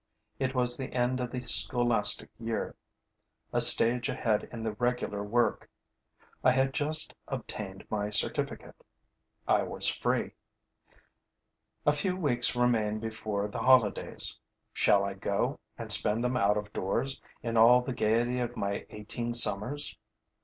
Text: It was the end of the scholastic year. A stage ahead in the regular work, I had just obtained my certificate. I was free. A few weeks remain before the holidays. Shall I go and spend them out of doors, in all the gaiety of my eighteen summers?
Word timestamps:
It 0.39 0.55
was 0.55 0.77
the 0.77 0.91
end 0.93 1.19
of 1.19 1.29
the 1.29 1.43
scholastic 1.43 2.31
year. 2.39 2.75
A 3.53 3.61
stage 3.61 4.09
ahead 4.09 4.49
in 4.51 4.63
the 4.63 4.71
regular 4.73 5.23
work, 5.23 5.69
I 6.43 6.49
had 6.49 6.73
just 6.73 7.13
obtained 7.27 7.85
my 7.91 8.09
certificate. 8.09 8.83
I 9.47 9.61
was 9.61 9.87
free. 9.87 10.31
A 11.85 11.93
few 11.93 12.17
weeks 12.17 12.55
remain 12.55 12.99
before 12.99 13.47
the 13.47 13.59
holidays. 13.61 14.39
Shall 14.73 15.03
I 15.03 15.13
go 15.13 15.59
and 15.77 15.91
spend 15.91 16.23
them 16.23 16.35
out 16.35 16.57
of 16.57 16.73
doors, 16.73 17.21
in 17.43 17.55
all 17.55 17.83
the 17.83 17.93
gaiety 17.93 18.39
of 18.39 18.57
my 18.57 18.87
eighteen 18.89 19.35
summers? 19.35 19.95